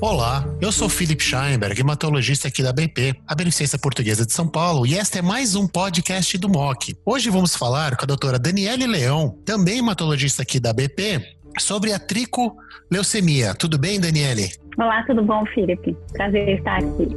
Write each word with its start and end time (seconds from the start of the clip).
Olá, 0.00 0.44
eu 0.60 0.70
sou 0.70 0.88
Philip 0.88 1.22
Scheinberg, 1.22 1.80
hematologista 1.80 2.48
aqui 2.48 2.62
da 2.62 2.72
BP, 2.72 3.14
a 3.26 3.34
Beneficência 3.34 3.78
Portuguesa 3.78 4.26
de 4.26 4.32
São 4.32 4.46
Paulo, 4.46 4.86
e 4.86 4.94
esta 4.94 5.18
é 5.18 5.22
mais 5.22 5.56
um 5.56 5.66
podcast 5.66 6.36
do 6.38 6.48
MOC. 6.48 6.94
Hoje 7.04 7.30
vamos 7.30 7.56
falar 7.56 7.96
com 7.96 8.04
a 8.04 8.06
doutora 8.06 8.38
Daniele 8.38 8.86
Leão, 8.86 9.30
também 9.44 9.78
hematologista 9.78 10.42
aqui 10.42 10.60
da 10.60 10.72
BP, 10.72 11.20
sobre 11.58 11.92
a 11.92 11.98
tricoleucemia. 11.98 13.54
Tudo 13.54 13.78
bem, 13.78 13.98
Daniele? 13.98 14.50
Olá, 14.78 15.02
tudo 15.06 15.22
bom, 15.22 15.44
Felipe? 15.46 15.96
Prazer 16.12 16.58
estar 16.58 16.76
aqui. 16.76 17.08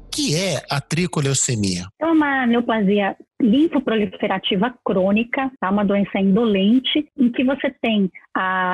O 0.00 0.10
que 0.10 0.34
é 0.34 0.62
a 0.70 0.80
tricoleucemia? 0.80 1.86
É 2.00 2.06
uma 2.06 2.46
neoplasia 2.46 3.14
linfoproliferativa 3.42 4.74
crônica, 4.84 5.50
tá? 5.60 5.70
uma 5.70 5.84
doença 5.84 6.18
indolente, 6.18 7.06
em 7.18 7.30
que 7.30 7.44
você 7.44 7.74
tem 7.82 8.10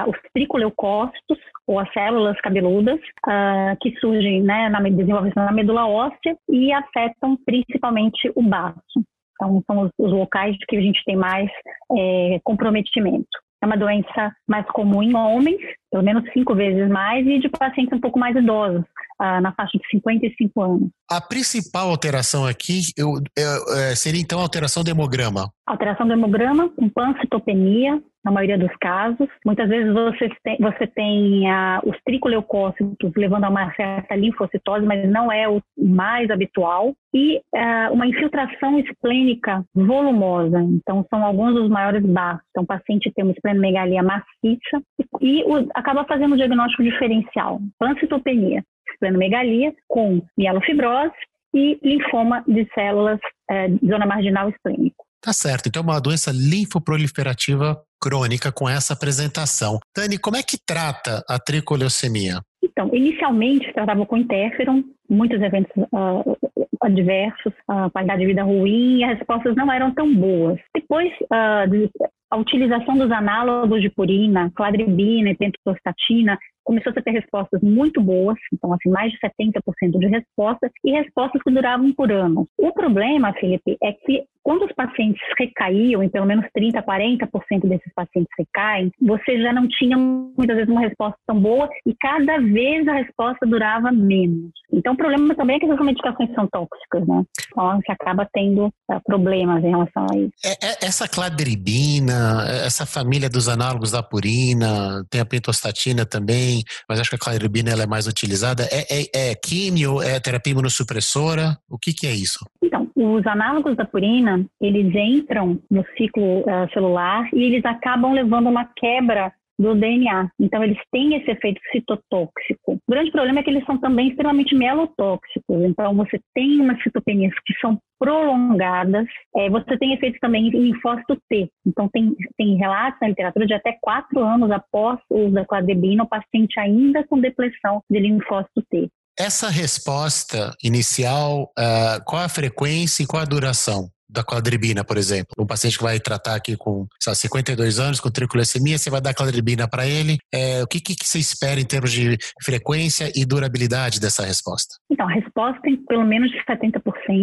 os 0.07 0.17
tricoleucócitos, 0.33 1.39
ou 1.67 1.79
as 1.79 1.93
células 1.93 2.41
cabeludas, 2.41 2.99
ah, 3.27 3.77
que 3.81 3.95
surgem 3.99 4.43
né, 4.43 4.69
na, 4.69 4.81
na 4.81 5.53
medula 5.53 5.87
óssea 5.87 6.37
e 6.49 6.73
afetam 6.73 7.37
principalmente 7.45 8.31
o 8.35 8.43
baço. 8.43 9.03
Então, 9.35 9.63
são 9.67 9.83
os, 9.83 9.91
os 9.99 10.13
locais 10.13 10.57
que 10.67 10.77
a 10.77 10.81
gente 10.81 11.03
tem 11.05 11.17
mais 11.17 11.49
é, 11.97 12.41
comprometimento. 12.43 13.29
É 13.63 13.67
uma 13.67 13.77
doença 13.77 14.33
mais 14.49 14.67
comum 14.67 15.03
em 15.03 15.15
homens, 15.15 15.61
pelo 15.91 16.03
menos 16.03 16.25
cinco 16.33 16.55
vezes 16.55 16.89
mais, 16.89 17.27
e 17.27 17.39
de 17.39 17.49
pacientes 17.49 17.97
um 17.97 18.01
pouco 18.01 18.19
mais 18.19 18.37
idosos, 18.37 18.85
ah, 19.19 19.41
na 19.41 19.53
faixa 19.53 19.79
de 19.79 19.89
55 19.91 20.63
anos. 20.63 20.91
A 21.11 21.21
principal 21.21 21.91
alteração 21.91 22.47
aqui 22.47 22.81
eu, 22.97 23.15
eu, 23.37 23.77
é, 23.77 23.95
seria 23.95 24.21
então 24.21 24.39
a 24.39 24.43
alteração 24.43 24.85
do 24.85 24.91
hemograma. 24.91 25.51
Alteração 25.67 26.07
do 26.07 26.13
hemograma 26.13 26.69
com 26.71 26.89
pancitopenia, 26.89 28.01
na 28.25 28.31
maioria 28.31 28.59
dos 28.59 28.75
casos. 28.77 29.29
Muitas 29.45 29.69
vezes 29.69 29.93
você 29.93 30.31
tem, 30.43 30.59
você 30.59 30.87
tem 30.87 31.51
ah, 31.51 31.81
os 31.85 31.97
tricoleucócitos 32.05 33.13
levando 33.17 33.45
a 33.45 33.49
uma 33.49 33.75
certa 33.75 34.15
linfocitose, 34.15 34.85
mas 34.85 35.09
não 35.09 35.33
é 35.33 35.49
o 35.49 35.63
mais 35.79 36.31
habitual. 36.31 36.95
E 37.15 37.41
ah, 37.55 37.89
uma 37.91 38.07
infiltração 38.07 38.79
esplênica 38.79 39.65
volumosa. 39.75 40.61
Então, 40.61 41.05
são 41.09 41.25
alguns 41.25 41.55
dos 41.55 41.71
maiores 41.71 42.05
baços. 42.05 42.45
Então, 42.51 42.65
o 42.65 42.67
paciente 42.67 43.11
tem 43.15 43.25
uma 43.25 43.33
esplenomegalia 43.33 44.03
maciça 44.03 44.83
e, 45.21 45.41
e 45.41 45.45
o, 45.45 45.67
acaba 45.79 46.05
fazendo 46.05 46.35
o 46.35 46.37
diagnóstico 46.37 46.83
diferencial, 46.83 47.61
pancitopenia 47.79 48.63
esplenomegalia 48.93 49.73
com 49.87 50.21
mielofibrose 50.37 51.15
e 51.55 51.79
linfoma 51.83 52.45
de 52.47 52.69
células 52.75 53.21
é, 53.51 53.69
zona 53.87 54.07
marginal 54.07 54.49
esplênico. 54.49 55.07
Tá 55.21 55.33
certo. 55.33 55.69
Então, 55.69 55.83
é 55.83 55.85
uma 55.85 56.01
doença 56.01 56.31
linfoproliferativa 56.33 57.81
crônica 58.01 58.53
com 58.53 58.69
essa 58.69 58.93
apresentação. 58.93 59.79
Dani, 59.97 60.19
como 60.19 60.37
é 60.37 60.43
que 60.43 60.57
trata 60.65 61.25
a 61.29 61.39
tricoleucemia? 61.39 62.41
Então, 62.63 62.91
inicialmente 62.93 63.73
tratava 63.73 64.07
com 64.07 64.17
interferon, 64.17 64.85
muitos 65.09 65.41
eventos 65.43 65.73
uh, 65.77 66.37
adversos, 66.81 67.53
qualidade 67.93 68.21
de 68.21 68.27
vida 68.27 68.45
ruim, 68.45 69.03
as 69.03 69.19
respostas 69.19 69.57
não 69.57 69.73
eram 69.73 69.93
tão 69.93 70.15
boas. 70.15 70.61
Depois, 70.73 71.13
uh, 71.25 71.69
de, 71.69 71.91
a 72.31 72.37
utilização 72.37 72.97
dos 72.97 73.11
análogos 73.11 73.81
de 73.81 73.91
purina, 73.91 74.51
cladribina 74.55 75.31
e 75.31 75.37
pentostatina, 75.37 76.39
começou 76.69 76.93
a 76.95 77.03
ter 77.03 77.13
respostas 77.13 77.63
muito 77.63 77.99
boas, 77.99 78.37
então 78.53 78.71
assim, 78.75 78.91
mais 78.91 79.11
de 79.11 79.19
70% 79.21 79.99
de 79.99 80.07
respostas, 80.07 80.71
e 80.85 80.93
respostas 80.93 81.43
que 81.43 81.51
duravam 81.51 81.91
por 81.95 82.13
anos. 82.13 82.47
O 82.59 82.71
problema, 82.73 83.33
Felipe, 83.33 83.79
é 83.83 83.93
que 83.93 84.25
quando 84.43 84.65
os 84.65 84.73
pacientes 84.73 85.21
recaíam, 85.39 86.03
em 86.03 86.09
pelo 86.09 86.25
menos 86.25 86.45
30%, 86.57 86.83
40% 86.83 87.69
desses 87.69 87.93
pacientes 87.95 88.33
recaem, 88.39 88.91
você 89.01 89.41
já 89.43 89.53
não 89.53 89.69
tinha 89.69 89.97
muitas 89.97 90.57
vezes 90.57 90.71
uma 90.71 90.81
resposta 90.81 91.19
tão 91.27 91.39
boa 91.39 91.69
e 91.87 91.95
cada 92.01 92.39
vez 92.39 92.89
a 92.89 92.95
resposta 92.95 93.47
durava 93.47 93.93
menos. 93.93 94.51
Então, 94.73 94.95
o 94.95 94.97
problema 94.97 95.35
também 95.35 95.57
é 95.57 95.59
que 95.59 95.67
essas 95.67 95.85
medicações 95.85 96.33
são 96.35 96.47
tóxicas, 96.47 97.07
né? 97.07 97.25
Então, 97.51 97.77
você 97.77 97.93
acaba 97.93 98.27
tendo 98.33 98.67
uh, 98.67 99.01
problemas 99.05 99.63
em 99.63 99.71
relação 99.71 100.07
a 100.11 100.17
isso. 100.17 100.33
É, 100.45 100.53
é, 100.67 100.87
essa 100.87 101.07
cladribina, 101.07 102.47
essa 102.65 102.87
família 102.87 103.29
dos 103.29 103.49
análogos 103.49 103.91
da 103.91 104.03
purina, 104.03 105.05
tem 105.11 105.21
a 105.21 105.27
pentostatina 105.27 106.07
também, 106.07 106.58
mas 106.89 107.01
acho 107.01 107.11
que 107.11 107.17
a 107.17 107.19
cladribina 107.19 107.71
ela 107.71 107.83
é 107.83 107.87
mais 107.87 108.07
utilizada. 108.07 108.65
É, 108.71 109.01
é, 109.01 109.31
é 109.31 109.35
químio, 109.35 110.03
é 110.03 110.19
terapia 110.21 110.53
imunossupressora? 110.53 111.57
O 111.69 111.79
que, 111.79 111.93
que 111.93 112.07
é 112.07 112.13
isso? 112.13 112.45
Então, 112.63 112.91
os 112.95 113.27
análogos 113.27 113.77
da 113.77 113.85
purina, 113.85 114.45
eles 114.61 114.95
entram 114.95 115.61
no 115.71 115.85
ciclo 115.97 116.41
uh, 116.41 116.73
celular 116.73 117.29
e 117.33 117.43
eles 117.43 117.65
acabam 117.65 118.13
levando 118.13 118.49
uma 118.49 118.65
quebra 118.77 119.33
do 119.59 119.75
DNA. 119.75 120.31
Então, 120.39 120.63
eles 120.63 120.79
têm 120.93 121.15
esse 121.17 121.31
efeito 121.31 121.61
citotóxico. 121.73 122.75
O 122.75 122.81
grande 122.89 123.11
problema 123.11 123.41
é 123.41 123.43
que 123.43 123.51
eles 123.51 123.65
são 123.65 123.79
também 123.79 124.09
extremamente 124.09 124.55
melotóxicos. 124.55 125.65
Então, 125.65 125.95
você 125.97 126.21
tem 126.35 126.61
umas 126.61 126.83
citopenias 126.83 127.35
que 127.45 127.55
são 127.61 127.79
prolongadas. 127.99 129.07
É, 129.37 129.51
você 129.51 129.77
tem 129.77 129.95
efeitos 129.95 130.21
também 130.21 130.47
em 130.47 130.51
linfócito 130.51 131.21
T. 131.29 131.49
Então, 131.67 131.89
tem, 131.89 132.15
tem 132.37 132.57
relatos 132.57 133.01
na 133.01 133.09
literatura 133.09 133.47
de 133.47 133.55
até 133.55 133.77
quatro 133.81 134.23
anos 134.23 134.51
após 134.51 135.01
o 135.11 135.25
uso 135.25 135.35
da 135.35 135.45
cladebina, 135.45 136.05
o 136.05 136.09
paciente 136.09 136.59
ainda 136.61 137.05
com 137.07 137.21
depressão 137.21 137.83
de 137.91 137.99
linfócito 137.99 138.63
T. 138.71 138.89
Essa 139.19 139.49
resposta 139.49 140.55
inicial, 140.63 141.51
uh, 141.59 142.05
qual 142.07 142.23
a 142.23 142.29
frequência 142.29 143.03
e 143.03 143.07
qual 143.07 143.21
a 143.21 143.27
duração? 143.27 143.91
Da 144.09 144.25
cladribina, 144.25 144.85
por 144.85 144.97
exemplo. 144.97 145.29
Um 145.39 145.47
paciente 145.47 145.77
que 145.77 145.85
vai 145.85 146.01
tratar 146.01 146.35
aqui 146.35 146.57
com 146.57 146.87
sabe, 147.01 147.17
52 147.17 147.79
anos, 147.79 148.01
com 148.01 148.11
tricolessemia, 148.11 148.79
você 148.79 148.91
vai 148.91 149.01
dar 149.01 149.15
cladribina 149.15 149.69
para 149.69 149.87
ele. 149.87 150.19
É, 150.33 150.63
o 150.63 150.67
que, 150.67 150.81
que 150.81 150.95
você 151.03 151.19
espera 151.19 151.61
em 151.61 151.67
termos 151.67 151.93
de 151.93 152.17
frequência 152.43 153.11
e 153.15 153.25
durabilidade 153.25 154.01
dessa 154.01 154.25
resposta? 154.25 154.77
Então, 154.91 155.09
a 155.09 155.13
resposta 155.13 155.61
tem 155.63 155.77
pelo 155.77 156.05
menos 156.05 156.31
de 156.31 156.39
70%, 156.45 156.81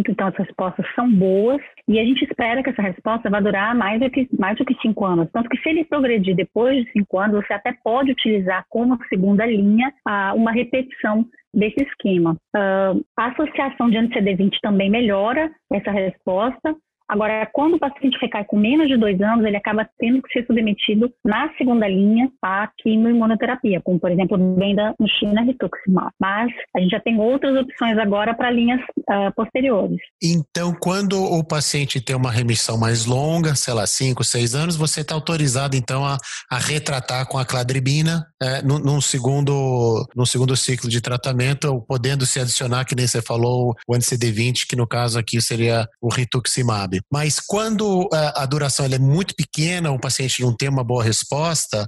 então 0.10 0.28
as 0.28 0.36
respostas 0.36 0.86
são 0.96 1.12
boas 1.12 1.62
e 1.88 2.00
a 2.00 2.04
gente 2.04 2.24
espera 2.24 2.64
que 2.64 2.70
essa 2.70 2.82
resposta 2.82 3.30
vá 3.30 3.40
durar 3.40 3.76
mais 3.76 4.00
do 4.00 4.10
que, 4.10 4.28
mais 4.38 4.58
do 4.58 4.66
que 4.66 4.76
5 4.82 5.06
anos. 5.06 5.30
Tanto 5.32 5.50
que 5.50 5.58
se 5.58 5.70
ele 5.70 5.86
progredir 5.86 6.36
depois 6.36 6.84
de 6.84 6.92
5 6.92 7.20
anos, 7.20 7.46
você 7.46 7.54
até 7.54 7.74
pode 7.84 8.12
utilizar 8.12 8.66
como 8.70 8.98
segunda 9.10 9.46
linha 9.46 9.92
uma 10.36 10.52
repetição 10.52 11.26
desse 11.56 11.82
esquema. 11.84 12.38
Uh, 12.56 13.04
a 13.18 13.28
associação 13.28 13.90
de 13.90 13.98
anti-CD20 13.98 14.58
também 14.62 14.90
melhora 14.90 15.50
essa 15.72 15.92
resposta, 15.92 16.76
Agora, 17.08 17.48
quando 17.54 17.76
o 17.76 17.80
paciente 17.80 18.18
recai 18.20 18.44
com 18.46 18.58
menos 18.58 18.88
de 18.88 18.98
dois 18.98 19.20
anos, 19.22 19.46
ele 19.46 19.58
acaba 19.58 19.88
tendo 20.00 20.22
que 20.22 20.34
ser 20.34 20.46
submetido 20.46 21.12
na 21.24 21.54
segunda 21.56 21.88
linha 21.88 22.30
à 22.42 22.68
quimioimunoterapia, 22.80 23.80
como, 23.84 24.00
por 24.00 24.12
exemplo, 24.12 24.38
bem 24.38 24.76
da 24.76 24.94
China 25.20 25.44
rituximab. 25.44 26.12
Mas 26.20 26.52
a 26.76 26.80
gente 26.80 26.92
já 26.92 27.00
tem 27.00 27.20
outras 27.20 27.56
opções 27.56 27.98
agora 27.98 28.34
para 28.34 28.50
linhas 28.50 28.82
uh, 28.82 29.34
posteriores. 29.36 30.00
Então, 30.22 30.74
quando 30.74 31.22
o 31.22 31.44
paciente 31.44 32.02
tem 32.02 32.16
uma 32.16 32.32
remissão 32.32 32.78
mais 32.78 33.06
longa, 33.06 33.56
sei 33.56 33.74
lá, 33.74 33.86
cinco, 33.86 34.24
seis 34.24 34.56
anos, 34.56 34.76
você 34.76 35.02
está 35.02 35.14
autorizado, 35.14 35.76
então, 35.76 36.04
a, 36.04 36.18
a, 36.50 36.58
retratar 36.58 37.28
com 37.28 37.38
a 37.38 37.46
cladribina 37.46 38.26
é, 38.42 38.62
num, 38.64 38.80
num, 38.80 39.00
segundo, 39.02 40.08
num 40.16 40.26
segundo 40.26 40.56
ciclo 40.56 40.90
de 40.90 41.02
tratamento, 41.02 41.84
podendo 41.88 42.26
se 42.26 42.40
adicionar, 42.40 42.86
que 42.86 42.96
nem 42.96 43.08
você 43.08 43.22
falou, 43.22 43.76
o 43.88 43.94
NCD20, 43.94 44.66
que 44.68 44.76
no 44.76 44.88
caso 44.88 45.20
aqui 45.20 45.40
seria 45.40 45.88
o 46.02 46.10
rituximab. 46.10 46.95
Mas 47.12 47.40
quando 47.40 48.10
a, 48.12 48.18
é, 48.18 48.34
a 48.36 48.46
duração 48.46 48.86
é 48.86 49.00
muito 49.00 49.36
pequena, 49.36 49.92
o 49.92 50.00
paciente 50.00 50.42
não 50.42 50.56
tem 50.56 50.70
uma 50.70 50.84
boa 50.84 51.04
resposta, 51.04 51.88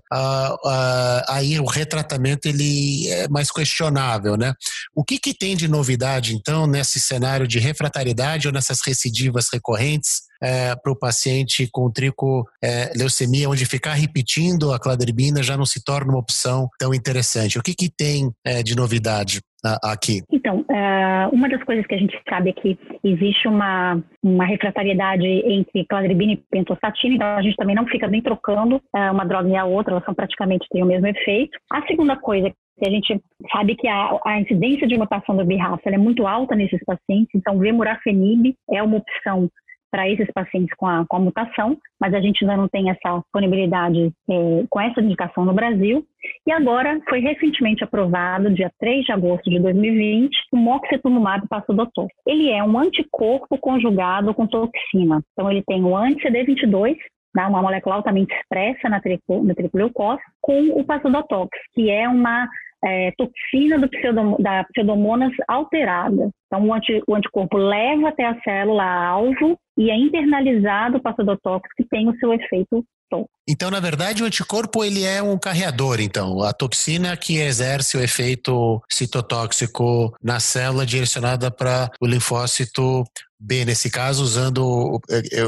aí 1.27 1.59
o 1.59 1.65
retratamento 1.65 2.47
ele 2.47 3.07
é 3.09 3.27
mais 3.27 3.51
questionável, 3.51 4.35
né? 4.35 4.53
O 4.95 5.03
que, 5.03 5.19
que 5.19 5.33
tem 5.33 5.55
de 5.55 5.67
novidade, 5.67 6.35
então, 6.35 6.67
nesse 6.67 6.99
cenário 6.99 7.47
de 7.47 7.59
refratariedade 7.59 8.47
ou 8.47 8.53
nessas 8.53 8.79
recidivas 8.85 9.47
recorrentes 9.51 10.27
é, 10.41 10.75
para 10.75 10.91
o 10.91 10.95
paciente 10.95 11.67
com 11.71 11.91
tricoleucemia, 11.91 13.45
é, 13.45 13.47
onde 13.47 13.65
ficar 13.65 13.93
repetindo 13.93 14.71
a 14.71 14.79
cladribina 14.79 15.41
já 15.41 15.57
não 15.57 15.65
se 15.65 15.83
torna 15.83 16.11
uma 16.11 16.19
opção 16.19 16.69
tão 16.79 16.93
interessante. 16.93 17.57
O 17.57 17.63
que, 17.63 17.73
que 17.73 17.89
tem 17.89 18.31
é, 18.45 18.61
de 18.61 18.75
novidade 18.75 19.41
aqui? 19.83 20.21
Então, 20.31 20.65
é, 20.69 21.27
uma 21.31 21.49
das 21.49 21.63
coisas 21.63 21.85
que 21.85 21.95
a 21.95 21.97
gente 21.97 22.19
sabe 22.29 22.49
é 22.49 22.53
que 22.53 22.77
existe 23.03 23.47
uma, 23.47 24.01
uma 24.23 24.45
refratariedade 24.45 25.25
entre 25.25 25.85
cladribina 25.85 26.33
e 26.33 26.43
pentostatina, 26.51 27.15
então 27.15 27.27
a 27.27 27.41
gente 27.41 27.55
também 27.55 27.75
não 27.75 27.85
fica 27.87 28.07
nem 28.07 28.21
trocando 28.21 28.81
é, 28.95 29.11
uma 29.11 29.25
droga 29.25 29.49
e 29.49 29.55
a 29.55 29.65
outra, 29.65 29.93
elas 29.93 30.05
são 30.05 30.13
praticamente 30.13 30.67
têm 30.69 30.83
o 30.83 30.87
mesmo 30.87 31.07
efeito. 31.07 31.57
A 31.71 31.85
segunda 31.85 32.15
coisa 32.15 32.49
que 32.49 32.87
a 32.87 32.91
gente 32.91 33.19
sabe 33.51 33.75
que 33.75 33.87
a, 33.87 34.19
a 34.25 34.39
incidência 34.39 34.87
de 34.87 34.97
mutação 34.97 35.35
do 35.35 35.45
BRAF 35.45 35.81
é 35.85 35.97
muito 35.97 36.27
alta 36.27 36.55
nesses 36.55 36.79
pacientes, 36.85 37.33
então 37.33 37.57
vemurafenib 37.57 38.55
é 38.71 38.83
uma 38.83 38.97
opção 38.97 39.49
para 39.91 40.09
esses 40.09 40.27
pacientes 40.33 40.73
com 40.75 40.85
a, 40.85 41.05
com 41.07 41.17
a 41.17 41.19
mutação, 41.19 41.77
mas 41.99 42.13
a 42.13 42.19
gente 42.19 42.43
ainda 42.43 42.57
não 42.57 42.67
tem 42.67 42.89
essa 42.89 43.19
disponibilidade 43.19 44.11
é, 44.29 44.63
com 44.69 44.81
essa 44.81 45.01
indicação 45.01 45.45
no 45.45 45.53
Brasil. 45.53 46.05
E 46.45 46.51
agora 46.51 46.99
foi 47.07 47.19
recentemente 47.19 47.83
aprovado, 47.83 48.53
dia 48.53 48.71
3 48.79 49.05
de 49.05 49.11
agosto 49.11 49.49
de 49.49 49.59
2020, 49.59 50.35
o 50.51 50.57
moxetumumab 50.57 51.47
pasodotor. 51.47 52.07
Ele 52.25 52.51
é 52.51 52.63
um 52.63 52.77
anticorpo 52.77 53.57
conjugado 53.57 54.33
com 54.33 54.47
toxina. 54.47 55.21
Então 55.33 55.49
ele 55.49 55.63
tem 55.65 55.83
o 55.83 55.95
anti-CD22, 55.95 56.97
né, 57.35 57.45
uma 57.45 57.61
molécula 57.61 57.95
altamente 57.95 58.33
expressa 58.33 58.89
na, 58.89 58.99
tripoleucose, 58.99 60.21
com 60.41 60.69
o 60.69 60.83
pasodotox, 60.83 61.49
que 61.73 61.89
é 61.89 62.07
uma 62.09 62.47
é, 62.87 63.11
toxina 63.17 63.77
do 63.77 63.89
pseudom, 63.89 64.37
da 64.39 64.63
pseudomonas 64.65 65.33
alterada. 65.47 66.29
Então, 66.47 66.65
o, 66.65 66.73
anti, 66.73 67.01
o, 67.07 67.15
anticorpo 67.15 67.57
leva 67.57 68.09
até 68.09 68.25
a 68.25 68.39
célula 68.41 68.83
alvo 68.83 69.57
e 69.77 69.91
é 69.91 69.95
internalizado 69.95 70.97
o 70.97 71.01
pasodotox, 71.01 71.69
que 71.75 71.83
tem 71.83 72.07
o 72.09 72.17
seu 72.17 72.33
efeito 72.33 72.83
tóxico. 73.09 73.29
Então, 73.47 73.69
na 73.69 73.79
verdade, 73.79 74.23
o 74.23 74.25
anticorpo 74.25 74.83
ele 74.83 75.03
é 75.03 75.21
um 75.21 75.37
carreador, 75.37 75.99
então, 75.99 76.41
a 76.41 76.53
toxina 76.53 77.15
que 77.15 77.37
exerce 77.37 77.97
o 77.97 78.01
efeito 78.01 78.81
citotóxico 78.89 80.13
na 80.23 80.39
célula 80.39 80.85
direcionada 80.85 81.51
para 81.51 81.89
o 82.01 82.07
linfócito 82.07 83.03
B, 83.39 83.65
nesse 83.65 83.89
caso, 83.89 84.23
usando 84.23 84.65
o, 84.65 84.99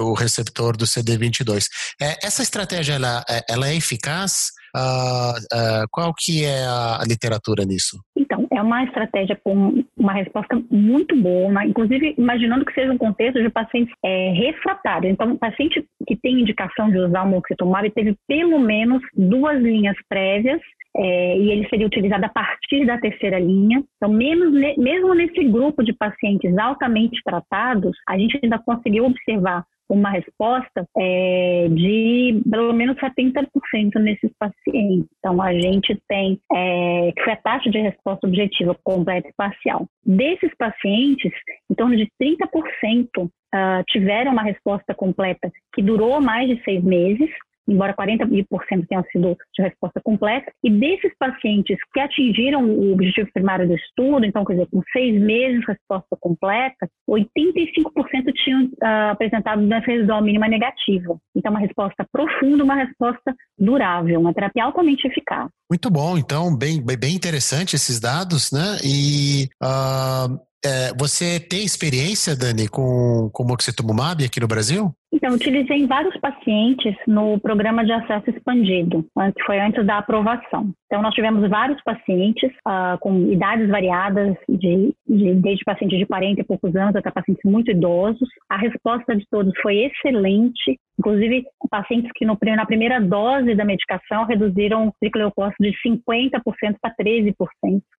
o 0.02 0.14
receptor 0.14 0.78
do 0.78 0.86
CD22. 0.86 1.66
É, 2.02 2.26
essa 2.26 2.44
estratégia, 2.44 2.94
ela, 2.94 3.24
é, 3.28 3.44
ela 3.50 3.68
é 3.70 3.76
eficaz? 3.76 4.52
Uh, 4.76 5.38
uh, 5.54 5.88
qual 5.92 6.14
que 6.18 6.46
é 6.46 6.66
a 6.66 7.04
literatura 7.08 7.66
nisso? 7.66 8.00
Então, 8.16 8.48
é 8.52 8.62
uma 8.62 8.84
estratégia 8.84 9.40
com 9.44 9.84
uma 9.98 10.14
resposta 10.14 10.62
muito 10.70 11.16
boa, 11.16 11.66
inclusive 11.66 12.14
imaginando 12.18 12.66
que 12.66 12.74
seja 12.74 12.92
um 12.92 12.98
contexto 12.98 13.42
de 13.42 13.50
pacientes 13.50 13.94
é, 14.06 14.32
refratários. 14.32 15.12
Então, 15.12 15.36
paciente 15.38 15.84
que 16.08 16.16
tem 16.16 16.42
indicação 16.42 16.92
de 16.92 16.98
usar 17.00 17.24
o 17.24 17.30
moxetomab 17.30 17.90
teve 17.92 18.16
pelo 18.28 18.60
menos 18.60 19.02
duas 19.16 19.60
linhas 19.62 19.96
prévias 20.08 20.62
é, 20.96 21.38
e 21.38 21.52
ele 21.52 21.68
seria 21.70 21.88
utilizado 21.88 22.26
a 22.26 22.30
partir 22.30 22.86
da 22.86 22.98
terceira 22.98 23.40
linha. 23.40 23.84
Então, 23.98 24.12
menos, 24.12 24.52
mesmo 24.78 25.14
nesse 25.14 25.44
grupo 25.46 25.84
de 25.84 25.94
pacientes 25.94 26.58
altamente 26.58 27.22
tratados, 27.24 27.96
a 28.08 28.18
gente 28.18 28.40
ainda 28.42 28.60
conseguiu 28.60 29.06
observar 29.06 29.64
uma 29.90 30.12
resposta 30.12 30.88
é, 30.98 31.68
de 31.70 32.42
pelo 32.50 32.72
menos 32.74 32.96
70% 32.98 33.48
nesses 33.96 34.32
pacientes. 34.38 35.10
Então, 35.18 35.42
a 35.42 35.52
gente 35.54 36.00
tem, 36.08 36.40
é, 36.54 37.12
que 37.16 37.24
foi 37.24 37.34
a 37.34 37.38
taxa 37.38 37.70
de 37.70 37.80
resposta 37.80 38.28
objetiva 38.28 38.76
completa 38.84 39.28
e 39.28 39.34
parcial. 39.34 39.88
Desses 40.06 40.52
pacientes, 40.58 41.32
em 41.70 41.76
torno 41.76 41.98
de 41.98 42.08
30% 42.22 43.08
uh, 43.18 43.30
ah, 43.52 43.84
tiveram 43.88 44.32
uma 44.32 44.44
resposta 44.44 44.94
completa 44.94 45.52
que 45.74 45.82
durou 45.82 46.22
mais 46.22 46.48
de 46.48 46.64
seis 46.64 46.84
meses, 46.84 47.30
embora 47.70 47.94
40% 47.94 48.46
tenham 48.88 49.04
sido 49.12 49.38
de 49.56 49.64
resposta 49.64 50.02
completa, 50.04 50.52
e 50.64 50.70
desses 50.70 51.12
pacientes 51.18 51.78
que 51.94 52.00
atingiram 52.00 52.66
o 52.66 52.94
objetivo 52.94 53.30
primário 53.34 53.68
do 53.68 53.76
estudo, 53.76 54.26
então, 54.26 54.44
quer 54.44 54.54
dizer, 54.54 54.68
com 54.72 54.82
seis 54.92 55.22
meses 55.22 55.60
de 55.62 55.68
resposta 55.68 56.18
completa, 56.20 56.90
85% 57.10 58.34
tinham 58.44 58.66
uh, 58.66 59.12
apresentado 59.12 59.66
doença 59.66 59.86
residual 59.86 60.24
mínima 60.24 60.48
negativa. 60.48 61.18
Então, 61.36 61.52
uma 61.52 61.60
resposta 61.60 62.06
profunda, 62.12 62.64
uma 62.64 62.76
resposta 62.76 63.36
durável, 63.58 64.20
uma 64.20 64.34
terapia 64.34 64.64
altamente 64.64 65.08
eficaz. 65.08 65.50
Muito 65.70 65.90
bom, 65.90 66.18
então, 66.18 66.56
bem, 66.56 66.84
bem 66.84 67.16
interessante 67.16 67.76
esses 67.76 68.00
dados, 68.00 68.52
né? 68.52 68.78
E 68.84 69.48
uh, 69.62 70.49
é, 70.64 70.94
você 70.98 71.40
tem 71.40 71.64
experiência, 71.64 72.36
Dani, 72.36 72.68
com, 72.68 73.30
com 73.32 73.44
moxetumumab 73.46 74.24
aqui 74.24 74.40
no 74.40 74.48
Brasil? 74.48 74.92
Então, 75.12 75.34
utilizei 75.34 75.88
vários 75.88 76.16
pacientes 76.18 76.96
no 77.08 77.40
programa 77.40 77.84
de 77.84 77.92
acesso 77.92 78.30
expandido, 78.30 79.06
que 79.36 79.44
foi 79.44 79.60
antes 79.60 79.84
da 79.86 79.98
aprovação. 79.98 80.72
Então, 80.86 81.02
nós 81.02 81.16
tivemos 81.16 81.50
vários 81.50 81.82
pacientes 81.84 82.52
uh, 82.68 82.98
com 83.00 83.32
idades 83.32 83.68
variadas, 83.70 84.36
de, 84.48 84.94
de, 85.08 85.34
desde 85.36 85.64
pacientes 85.66 85.98
de 85.98 86.06
40 86.06 86.42
e 86.42 86.44
poucos 86.44 86.76
anos 86.76 86.96
até 86.96 87.10
pacientes 87.10 87.44
muito 87.44 87.72
idosos. 87.72 88.30
A 88.50 88.58
resposta 88.58 89.16
de 89.16 89.26
todos 89.32 89.52
foi 89.62 89.78
excelente, 89.78 90.78
inclusive 91.00 91.44
pacientes 91.72 92.12
que 92.16 92.26
no, 92.26 92.38
na 92.56 92.66
primeira 92.66 93.02
dose 93.02 93.56
da 93.56 93.66
medicação 93.66 94.26
reduziram 94.26 94.90
o 94.90 94.94
tricleucócito 95.02 95.64
de 95.64 95.74
50% 95.86 96.42
para 96.80 96.96
13%, 96.96 97.34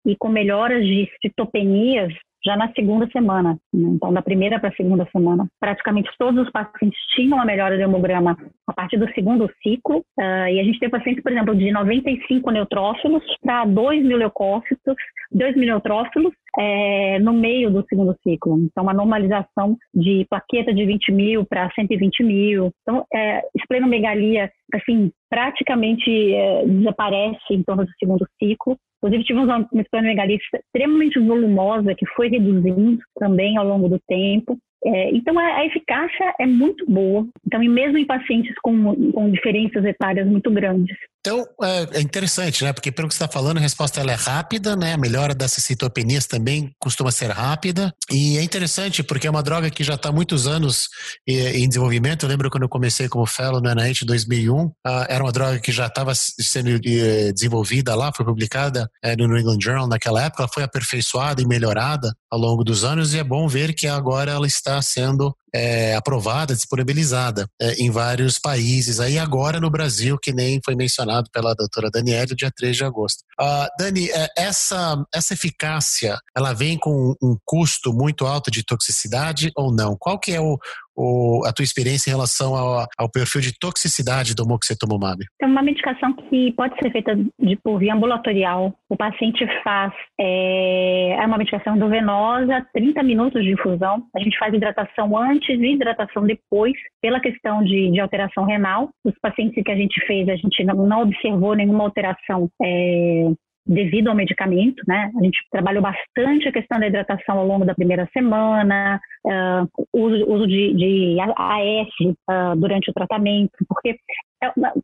e 0.06 0.16
com 0.16 0.28
melhoras 0.28 0.84
de 0.84 1.10
citopenias 1.20 2.12
já 2.44 2.56
na 2.56 2.72
segunda 2.72 3.08
semana. 3.10 3.58
Né? 3.72 3.90
Então, 3.90 4.12
da 4.12 4.22
primeira 4.22 4.58
para 4.58 4.70
a 4.70 4.74
segunda 4.74 5.06
semana, 5.12 5.46
praticamente 5.58 6.10
todos 6.18 6.46
os 6.46 6.50
pacientes 6.50 6.98
tinham 7.14 7.40
a 7.40 7.44
melhora 7.44 7.76
do 7.76 7.82
hemograma 7.82 8.36
a 8.66 8.72
partir 8.72 8.98
do 8.98 9.10
segundo 9.12 9.50
ciclo. 9.62 9.98
Uh, 10.18 10.48
e 10.50 10.60
a 10.60 10.64
gente 10.64 10.78
tem 10.78 10.90
pacientes, 10.90 11.22
por 11.22 11.32
exemplo, 11.32 11.54
de 11.54 11.70
95 11.70 12.50
neutrófilos 12.50 13.22
para 13.42 13.64
2 13.64 14.04
mil 14.04 14.16
leucócitos, 14.16 14.96
2 15.32 15.56
mil 15.56 15.66
neutrófilos 15.66 16.32
é, 16.58 17.18
no 17.20 17.32
meio 17.32 17.70
do 17.70 17.84
segundo 17.88 18.16
ciclo. 18.22 18.58
Então, 18.58 18.82
uma 18.84 18.94
normalização 18.94 19.76
de 19.94 20.26
plaqueta 20.28 20.74
de 20.74 20.84
20 20.84 21.12
mil 21.12 21.44
para 21.44 21.70
120 21.72 22.22
mil. 22.24 22.72
Então, 22.82 23.04
é, 23.14 23.42
esplenomegalia, 23.56 24.50
assim, 24.74 25.12
praticamente 25.28 26.34
é, 26.34 26.64
desaparece 26.66 27.40
em 27.52 27.62
torno 27.62 27.84
do 27.84 27.92
segundo 27.98 28.26
ciclo. 28.38 28.76
Inclusive, 29.02 29.24
tivemos 29.24 29.48
uma 29.48 29.82
esplenomegalia 29.82 30.36
extremamente 30.36 31.18
volumosa, 31.18 31.94
que 31.94 32.06
foi 32.14 32.28
reduzindo 32.28 32.98
também 33.18 33.56
ao 33.56 33.66
longo 33.66 33.88
do 33.88 33.98
tempo. 34.06 34.58
É, 34.84 35.10
então, 35.10 35.38
a, 35.38 35.42
a, 35.42 35.66
eficácia 35.66 36.34
é 36.40 36.46
muito 36.46 36.86
boa. 36.86 37.26
Então, 37.46 37.62
e 37.62 37.68
mesmo 37.68 37.98
em 37.98 38.06
pacientes 38.06 38.54
com, 38.62 39.12
com 39.12 39.30
diferenças 39.30 39.84
etárias 39.84 40.26
muito 40.26 40.50
grandes. 40.50 40.96
Então, 41.20 41.44
é, 41.62 41.98
é 41.98 42.00
interessante, 42.00 42.64
né? 42.64 42.72
Porque 42.72 42.90
pelo 42.90 43.06
que 43.06 43.14
você 43.14 43.22
está 43.22 43.30
falando, 43.30 43.58
a 43.58 43.60
resposta 43.60 44.00
ela 44.00 44.12
é 44.12 44.14
rápida, 44.14 44.74
né? 44.74 44.94
A 44.94 44.98
melhora 44.98 45.34
dessas 45.34 45.62
citopenias 45.64 46.26
também 46.26 46.70
costuma 46.78 47.12
ser 47.12 47.30
rápida. 47.30 47.92
E 48.10 48.38
é 48.38 48.42
interessante 48.42 49.02
porque 49.02 49.26
é 49.26 49.30
uma 49.30 49.42
droga 49.42 49.68
que 49.70 49.84
já 49.84 49.94
está 49.94 50.08
há 50.08 50.12
muitos 50.12 50.46
anos 50.46 50.88
em 51.26 51.68
desenvolvimento. 51.68 52.24
Eu 52.24 52.30
lembro 52.30 52.48
quando 52.48 52.62
eu 52.62 52.68
comecei 52.70 53.06
como 53.06 53.26
fellow 53.26 53.60
na 53.60 53.74
NIH 53.74 54.04
em 54.04 54.06
2001, 54.06 54.70
era 55.08 55.22
uma 55.22 55.32
droga 55.32 55.58
que 55.60 55.70
já 55.70 55.86
estava 55.88 56.14
sendo 56.14 56.80
desenvolvida 56.80 57.94
lá, 57.94 58.10
foi 58.16 58.24
publicada 58.24 58.88
é, 59.04 59.14
no 59.14 59.28
New 59.28 59.38
England 59.38 59.58
Journal 59.60 59.86
naquela 59.86 60.24
época, 60.24 60.44
ela 60.44 60.52
foi 60.52 60.62
aperfeiçoada 60.62 61.42
e 61.42 61.46
melhorada 61.46 62.14
ao 62.30 62.38
longo 62.38 62.64
dos 62.64 62.84
anos 62.84 63.12
e 63.12 63.18
é 63.18 63.24
bom 63.24 63.46
ver 63.46 63.74
que 63.74 63.86
agora 63.86 64.30
ela 64.30 64.46
está 64.46 64.69
sendo 64.82 65.34
é, 65.54 65.94
aprovada, 65.94 66.54
disponibilizada 66.54 67.48
é, 67.60 67.74
em 67.74 67.90
vários 67.90 68.38
países. 68.38 69.00
Aí 69.00 69.18
agora 69.18 69.60
no 69.60 69.70
Brasil, 69.70 70.18
que 70.20 70.32
nem 70.32 70.60
foi 70.64 70.74
mencionado 70.74 71.28
pela 71.32 71.54
doutora 71.54 71.90
Daniela, 71.90 72.26
dia 72.26 72.50
3 72.54 72.76
de 72.76 72.84
agosto. 72.84 73.22
Uh, 73.40 73.66
Dani, 73.78 74.10
é, 74.10 74.28
essa, 74.36 75.02
essa 75.12 75.34
eficácia, 75.34 76.18
ela 76.36 76.52
vem 76.52 76.78
com 76.78 77.14
um 77.22 77.36
custo 77.44 77.92
muito 77.92 78.26
alto 78.26 78.50
de 78.50 78.64
toxicidade 78.64 79.50
ou 79.56 79.72
não? 79.72 79.96
Qual 79.98 80.18
que 80.18 80.32
é 80.32 80.40
o, 80.40 80.58
o, 81.00 81.42
a 81.46 81.52
tua 81.52 81.62
experiência 81.62 82.10
em 82.10 82.14
relação 82.14 82.54
ao, 82.54 82.86
ao, 82.98 83.10
perfil 83.10 83.40
de 83.40 83.58
toxicidade 83.58 84.34
do 84.34 84.46
moxetomumab? 84.46 85.24
É 85.40 85.46
uma 85.46 85.62
medicação 85.62 86.12
que 86.12 86.52
pode 86.52 86.74
ser 86.78 86.92
feita 86.92 87.16
de, 87.16 87.56
por 87.56 87.78
via 87.78 87.94
ambulatorial. 87.94 88.74
O 88.88 88.96
paciente 88.96 89.46
faz, 89.64 89.92
é, 90.20 91.12
é 91.12 91.26
uma 91.26 91.38
medicação 91.38 91.74
endovenosa, 91.74 92.66
30 92.74 93.02
minutos 93.02 93.42
de 93.42 93.52
infusão. 93.52 94.02
A 94.14 94.20
gente 94.20 94.38
faz 94.38 94.52
hidratação 94.52 95.16
antes 95.16 95.48
e 95.48 95.72
hidratação 95.72 96.24
depois, 96.24 96.74
pela 97.00 97.20
questão 97.20 97.64
de, 97.64 97.90
de 97.90 98.00
alteração 98.00 98.44
renal. 98.44 98.90
Os 99.04 99.14
pacientes 99.22 99.62
que 99.64 99.72
a 99.72 99.76
gente 99.76 100.04
fez, 100.06 100.28
a 100.28 100.36
gente 100.36 100.62
não, 100.64 100.86
não 100.86 101.02
observou 101.02 101.54
nenhuma 101.54 101.84
alteração 101.84 102.50
é, 102.62 103.30
devido 103.66 104.08
ao 104.08 104.14
medicamento, 104.14 104.82
né? 104.86 105.10
A 105.16 105.22
gente 105.22 105.38
trabalhou 105.50 105.82
bastante 105.82 106.48
a 106.48 106.52
questão 106.52 106.78
da 106.80 106.86
hidratação 106.86 107.38
ao 107.38 107.46
longo 107.46 107.64
da 107.64 107.74
primeira 107.74 108.08
semana, 108.12 109.00
uh, 109.24 109.86
uso, 109.92 110.24
uso 110.26 110.46
de, 110.46 110.74
de 110.74 111.16
AS 111.20 111.88
uh, 112.00 112.56
durante 112.56 112.90
o 112.90 112.94
tratamento, 112.94 113.52
porque 113.68 113.96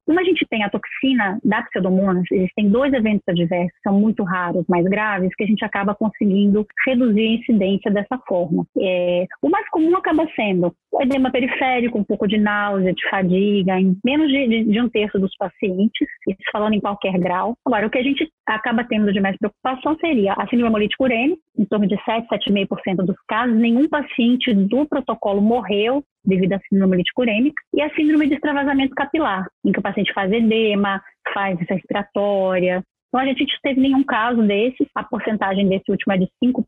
como 0.05 0.21
a 0.21 0.25
gente 0.25 0.47
tem 0.49 0.63
a 0.63 0.71
toxina 0.71 1.39
da 1.45 1.63
pseudomonas, 1.63 2.25
existem 2.31 2.69
dois 2.69 2.93
eventos 2.93 3.23
adversos, 3.29 3.79
são 3.83 3.99
muito 3.99 4.23
raros, 4.23 4.65
mais 4.69 4.85
graves, 4.85 5.35
que 5.35 5.45
a 5.45 5.47
gente 5.47 5.65
acaba 5.65 5.95
conseguindo 5.95 6.67
reduzir 6.87 7.27
a 7.27 7.35
incidência 7.35 7.91
dessa 7.91 8.19
forma. 8.27 8.67
É, 8.79 9.27
o 9.43 9.49
mais 9.49 9.69
comum 9.71 9.97
acaba 9.97 10.27
sendo 10.35 10.75
o 10.93 11.03
edema 11.03 11.31
periférico, 11.31 11.99
um 11.99 12.05
pouco 12.05 12.27
de 12.27 12.39
náusea, 12.39 12.93
de 12.93 13.09
fadiga, 13.09 13.79
em 13.79 13.97
menos 14.05 14.29
de, 14.29 14.49
de, 14.49 14.65
de 14.65 14.81
um 14.81 14.89
terço 14.89 15.19
dos 15.19 15.35
pacientes, 15.37 16.09
isso 16.29 16.39
falando 16.53 16.75
em 16.75 16.81
qualquer 16.81 17.19
grau. 17.19 17.57
Agora, 17.65 17.87
o 17.87 17.91
que 17.91 17.99
a 17.99 18.03
gente 18.03 18.31
acaba 18.47 18.85
tendo 18.85 19.13
de 19.13 19.21
mais 19.21 19.37
preocupação 19.37 19.97
seria 19.99 20.33
a 20.35 20.47
síndrome 20.49 20.69
hemolítica 20.69 21.05
urêmica, 21.05 21.41
em 21.59 21.65
torno 21.65 21.87
de 21.87 21.97
7, 22.05 22.29
7,5% 22.29 22.97
dos 23.05 23.17
casos, 23.27 23.57
nenhum 23.57 23.89
paciente 23.89 24.53
do 24.53 24.87
protocolo 24.87 25.41
morreu 25.41 26.03
devido 26.27 26.53
à 26.53 26.59
síndrome 26.61 26.93
hemolítica 26.93 27.21
urêmica, 27.21 27.63
e 27.75 27.83
a 27.83 27.95
síndrome 27.95 28.29
de 28.29 28.35
extravasamento 28.35 28.95
capilar, 28.95 29.47
em 29.65 29.73
que 29.73 29.79
o 29.79 29.83
paciente 29.83 30.13
faz 30.13 30.33
edema, 30.33 31.03
faz 31.33 31.59
respiratória. 31.69 32.83
Então, 33.09 33.21
a 33.21 33.25
gente 33.25 33.41
não 33.41 33.61
teve 33.63 33.81
nenhum 33.81 34.05
caso 34.05 34.43
desses, 34.43 34.87
a 34.95 35.03
porcentagem 35.03 35.67
desse 35.69 35.91
último 35.91 36.13
é 36.13 36.19
de 36.19 36.29
5%, 36.45 36.63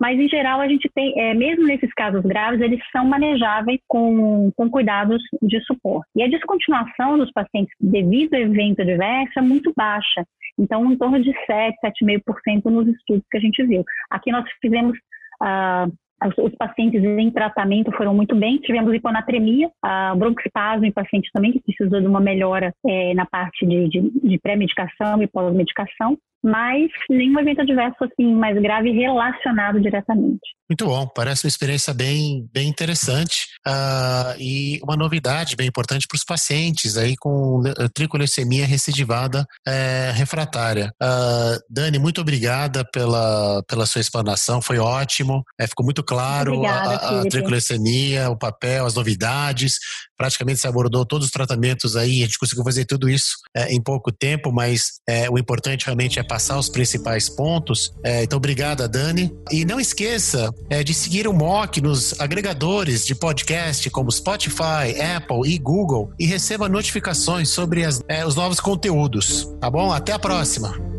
mas 0.00 0.18
em 0.18 0.28
geral 0.28 0.60
a 0.60 0.68
gente 0.68 0.88
tem, 0.94 1.12
é, 1.20 1.34
mesmo 1.34 1.66
nesses 1.66 1.92
casos 1.92 2.22
graves, 2.22 2.60
eles 2.60 2.80
são 2.90 3.04
manejáveis 3.04 3.80
com, 3.86 4.50
com 4.56 4.70
cuidados 4.70 5.22
de 5.42 5.60
suporte. 5.64 6.08
E 6.16 6.22
a 6.22 6.28
descontinuação 6.28 7.18
dos 7.18 7.30
pacientes 7.32 7.74
devido 7.78 8.34
ao 8.34 8.40
evento 8.40 8.80
adverso 8.80 9.38
é 9.38 9.42
muito 9.42 9.72
baixa. 9.76 10.24
Então, 10.58 10.90
em 10.90 10.96
torno 10.96 11.20
de 11.20 11.32
7, 11.44 11.76
7,5% 11.84 12.64
nos 12.66 12.88
estudos 12.88 13.24
que 13.30 13.36
a 13.36 13.40
gente 13.40 13.62
viu. 13.64 13.84
Aqui 14.10 14.30
nós 14.30 14.44
fizemos 14.62 14.96
uh, 15.42 15.92
os 16.38 16.54
pacientes 16.56 17.02
em 17.02 17.30
tratamento 17.30 17.92
foram 17.92 18.14
muito 18.14 18.34
bem. 18.34 18.58
Tivemos 18.58 18.94
hiponatremia, 18.94 19.70
a 19.82 20.14
broncoespasmo 20.14 20.86
em 20.86 20.92
paciente 20.92 21.30
também 21.32 21.52
que 21.52 21.60
precisou 21.60 22.00
de 22.00 22.06
uma 22.06 22.20
melhora 22.20 22.72
é, 22.86 23.14
na 23.14 23.26
parte 23.26 23.66
de, 23.66 23.88
de, 23.88 24.10
de 24.22 24.38
pré-medicação 24.38 25.22
e 25.22 25.26
pós-medicação 25.26 26.18
mas 26.44 26.90
nenhum 27.08 27.40
evento 27.40 27.62
adverso 27.62 28.04
assim 28.04 28.34
mais 28.34 28.60
grave 28.60 28.90
relacionado 28.90 29.80
diretamente. 29.80 30.40
Muito 30.68 30.86
bom, 30.86 31.06
parece 31.06 31.44
uma 31.44 31.48
experiência 31.48 31.92
bem, 31.92 32.48
bem 32.52 32.68
interessante 32.68 33.46
uh, 33.66 34.38
e 34.38 34.78
uma 34.82 34.96
novidade 34.96 35.56
bem 35.56 35.68
importante 35.68 36.06
para 36.06 36.16
os 36.16 36.24
pacientes 36.24 36.96
aí 36.96 37.14
com 37.16 37.62
tricolecemia 37.94 38.66
recidivada 38.66 39.46
é, 39.66 40.10
refratária. 40.14 40.92
Uh, 41.02 41.60
Dani, 41.68 41.98
muito 41.98 42.20
obrigada 42.20 42.84
pela, 42.92 43.62
pela 43.66 43.86
sua 43.86 44.00
explanação, 44.00 44.60
foi 44.60 44.78
ótimo, 44.78 45.42
é, 45.58 45.66
ficou 45.66 45.84
muito 45.84 46.02
claro 46.02 46.54
Obrigada, 46.54 46.96
a, 46.96 47.20
a 47.20 47.28
tricolecemia, 47.28 48.30
o 48.30 48.38
papel, 48.38 48.84
as 48.84 48.94
novidades, 48.94 49.78
praticamente 50.16 50.60
se 50.60 50.66
abordou 50.66 51.04
todos 51.04 51.26
os 51.26 51.32
tratamentos 51.32 51.96
aí, 51.96 52.22
a 52.22 52.26
gente 52.26 52.38
conseguiu 52.38 52.64
fazer 52.64 52.84
tudo 52.84 53.08
isso 53.08 53.36
é, 53.54 53.72
em 53.72 53.82
pouco 53.82 54.12
tempo, 54.12 54.52
mas 54.52 55.00
é, 55.08 55.28
o 55.30 55.38
importante 55.38 55.84
realmente 55.86 56.18
é 56.18 56.22
passar 56.34 56.58
os 56.58 56.68
principais 56.68 57.28
pontos. 57.28 57.94
É, 58.02 58.24
então, 58.24 58.38
obrigada, 58.38 58.88
Dani. 58.88 59.32
E 59.52 59.64
não 59.64 59.78
esqueça 59.78 60.52
é, 60.68 60.82
de 60.82 60.92
seguir 60.92 61.28
o 61.28 61.32
MOC 61.32 61.80
nos 61.80 62.20
agregadores 62.20 63.06
de 63.06 63.14
podcast 63.14 63.88
como 63.90 64.10
Spotify, 64.10 65.00
Apple 65.16 65.48
e 65.48 65.56
Google 65.58 66.10
e 66.18 66.26
receba 66.26 66.68
notificações 66.68 67.50
sobre 67.50 67.84
as, 67.84 68.02
é, 68.08 68.26
os 68.26 68.34
novos 68.34 68.58
conteúdos. 68.58 69.48
Tá 69.60 69.70
bom? 69.70 69.92
Até 69.92 70.12
a 70.12 70.18
próxima! 70.18 70.93